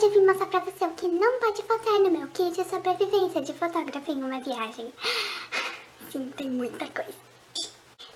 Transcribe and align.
Hoje 0.00 0.14
eu 0.14 0.20
vim 0.22 0.26
mostrar 0.26 0.46
pra 0.46 0.60
você 0.60 0.82
o 0.86 0.94
que 0.94 1.06
não 1.08 1.38
pode 1.40 1.62
faltar 1.62 1.98
no 1.98 2.10
meu 2.10 2.26
kit 2.28 2.52
de 2.52 2.64
sobrevivência 2.64 3.42
de 3.42 3.52
fotógrafo 3.52 4.10
em 4.10 4.24
uma 4.24 4.40
viagem. 4.40 4.90
Sim, 6.10 6.32
tem 6.38 6.48
muita 6.48 6.86
coisa. 6.86 7.12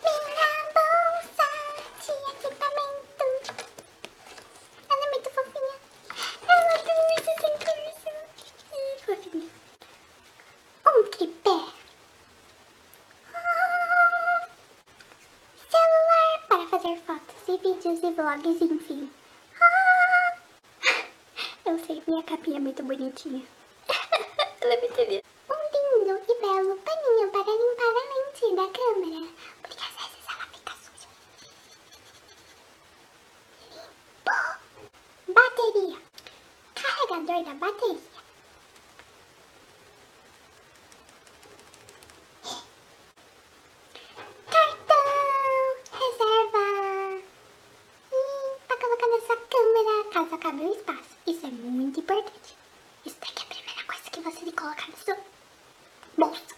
Minha 0.02 0.64
bolsa 0.72 1.46
de 2.00 2.12
equipamento. 2.46 3.26
Ela 4.88 5.04
é 5.04 5.10
muito 5.10 5.28
fofinha. 5.28 5.76
Ela 6.48 6.78
tem 6.78 6.98
esse 7.18 7.34
curso. 7.66 8.08
Ih, 8.72 8.96
fofinha. 9.04 9.50
Um 10.86 11.04
tripé. 11.10 11.60
Ah, 13.34 14.48
Celular 15.70 16.46
para 16.48 16.66
fazer 16.66 16.96
fotos 17.02 17.46
e 17.46 17.58
vídeos 17.58 18.02
e 18.02 18.10
vlogs, 18.10 18.62
enfim. 18.62 19.10
Minha 21.86 22.22
capinha 22.22 22.56
é 22.56 22.60
muito 22.60 22.82
bonitinha. 22.82 23.42
Ela 24.60 24.72
é 24.74 24.80
muito 24.80 25.00
linda. 25.02 25.22
Um 25.50 25.54
lindo 26.04 26.18
e 26.28 26.40
belo 26.40 26.76
paninho 26.78 27.30
para 27.30 27.52
limpar 27.52 27.84
a 27.84 28.04
lente 28.10 28.56
da 28.56 28.66
câmera. 28.72 29.28
Porque 29.60 29.78
às 29.78 29.94
vezes 29.94 30.24
ela 30.26 30.46
fica 30.52 30.72
suja. 30.72 31.08
Limpo. 33.70 34.32
Bateria. 35.28 35.98
Carregador 36.74 37.44
da 37.44 37.54
bateria. 37.54 38.14
Cartão. 44.50 45.04
Reserva. 45.92 46.64
E 48.12 48.58
pra 48.66 48.76
colocar 48.78 49.06
nessa 49.08 49.36
câmera 49.36 50.04
caso 50.12 50.34
acabe 50.34 50.62
o 50.64 50.72
espaço. 50.72 51.14
Isso 51.26 51.46
é 51.46 51.50
muito 51.50 51.63
importante. 52.04 52.54
Isso 53.06 53.16
daqui 53.18 53.40
é 53.40 53.42
a 53.42 53.54
primeira 53.54 53.82
coisa 53.84 54.10
que 54.10 54.20
você 54.20 54.36
tem 54.36 54.50
que 54.50 54.52
colocar 54.52 54.88
no 54.88 54.96
seu 54.98 55.16
bolso. 56.18 56.54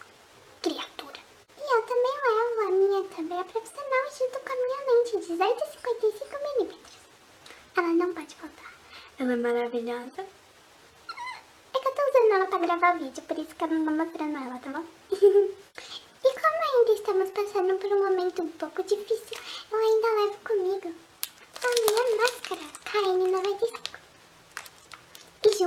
Criatura. 0.61 1.21
E 1.57 1.75
eu 1.75 1.83
também 1.83 2.15
levo 2.27 2.61
a 2.61 2.71
minha 2.73 3.09
câmera 3.09 3.45
profissional 3.45 4.05
junto 4.19 4.41
com 4.41 4.53
a 4.53 4.57
minha 4.57 4.81
lente 4.89 5.19
de 5.19 5.33
255mm. 5.35 6.75
Ela 7.77 7.89
não 7.89 8.13
pode 8.13 8.35
faltar. 8.35 8.75
Ela 9.21 9.33
é 9.33 9.37
maravilhosa. 9.37 10.27
É 11.75 11.79
que 11.79 11.89
eu 11.89 11.95
tô 11.95 12.03
usando 12.03 12.33
ela 12.33 12.47
pra 12.47 12.59
gravar 12.59 12.99
vídeo, 12.99 13.23
por 13.23 13.39
isso 13.39 13.55
que 13.55 13.65
eu 13.65 13.69
não 13.69 13.85
tô 13.85 13.91
mostrando 13.93 14.37
ela, 14.37 14.59
tá 14.59 14.71
bom? 14.71 14.85
e 15.13 16.41
como 16.41 16.79
ainda 16.81 16.93
estamos 16.93 17.31
passando 17.31 17.79
por 17.79 17.93
um 17.93 18.05
momento 18.05 18.43
um 18.43 18.49
pouco 18.49 18.83
difícil, 18.83 19.39
eu 19.71 19.79
ainda 19.79 20.09
levo 20.09 20.39
comigo 20.45 20.95
a 21.63 21.69
minha 21.69 22.17
máscara 22.17 22.63
KN95. 22.85 23.97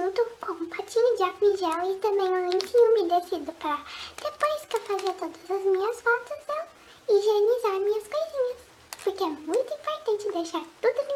Junto 0.10 0.26
com 0.42 0.54
um 0.54 0.70
patinho 0.70 1.18
de 1.18 1.24
álcool 1.24 1.46
em 1.46 1.58
gel 1.58 1.92
e 1.92 2.00
também 2.00 2.28
um 2.28 2.50
lencinho 2.50 2.92
umedecido 2.94 3.52
para 3.54 3.86
depois 4.18 4.66
que 4.66 4.76
eu 4.76 4.82
fazer 4.82 5.14
todas 5.14 5.52
as 5.52 5.64
minhas 5.66 6.02
fotos, 6.02 6.38
eu 6.48 7.16
higienizar 7.16 7.80
minhas 7.80 8.08
coisinhas. 8.08 8.58
Porque 9.04 9.24
é 9.24 9.28
muito 9.28 9.72
importante 9.72 10.32
deixar 10.32 10.66
tudo 10.82 11.09